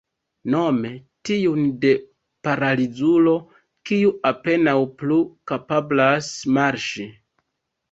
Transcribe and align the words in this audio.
Nome 0.51 0.91
tiun 1.29 1.67
de 1.83 1.91
paralizulo, 2.47 3.35
kiu 3.91 4.15
apenaŭ 4.33 4.75
plu 5.05 5.21
kapablas 5.55 6.33
marŝi. 6.59 7.09